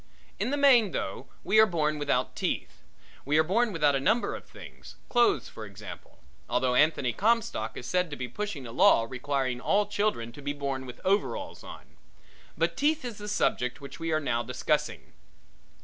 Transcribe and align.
In 0.39 0.49
the 0.49 0.57
main, 0.57 0.93
though, 0.93 1.27
we 1.43 1.59
are 1.59 1.67
born 1.67 1.99
without 1.99 2.35
teeth. 2.35 2.81
We 3.23 3.37
are 3.37 3.43
born 3.43 3.71
without 3.71 3.93
a 3.93 3.99
number 3.99 4.33
of 4.35 4.45
things 4.47 4.95
clothes 5.09 5.47
for 5.47 5.63
example 5.63 6.17
although 6.49 6.73
Anthony 6.73 7.13
Comstock 7.13 7.77
is 7.77 7.85
said 7.85 8.09
to 8.09 8.15
be 8.15 8.27
pushing 8.27 8.65
a 8.65 8.71
law 8.71 9.05
requiring 9.07 9.61
all 9.61 9.85
children 9.85 10.31
to 10.31 10.41
be 10.41 10.53
born 10.53 10.87
with 10.87 11.01
overalls 11.05 11.63
on; 11.63 11.97
but 12.57 12.75
teeth 12.75 13.05
is 13.05 13.19
the 13.19 13.27
subject 13.27 13.79
which 13.79 13.99
we 13.99 14.11
are 14.11 14.19
now 14.19 14.41
discussing. 14.41 15.13